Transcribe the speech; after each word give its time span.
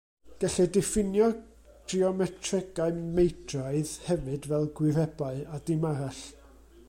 Gellir 0.43 0.69
diffinio 0.77 1.27
geometregau 1.91 2.89
meidraidd 3.19 3.93
hefyd 4.09 4.47
fel 4.53 4.67
gwirebau, 4.81 5.41
a 5.59 5.63
dim 5.69 5.87
arall. 5.91 6.25